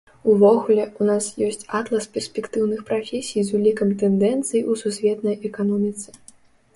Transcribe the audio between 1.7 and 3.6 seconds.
атлас перспектыўных прафесій з